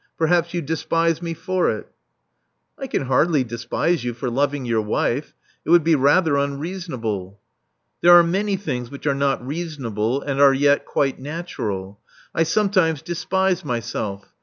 [0.17, 1.87] Perhaps you despise me for it."
[2.75, 5.35] I can hardly despise you for loving your wife.
[5.63, 7.39] It would be rather unreasonable."
[8.01, 11.99] There are many things which are not reasonable, and are yet quite natural.
[12.33, 14.33] I sometimes despise my self.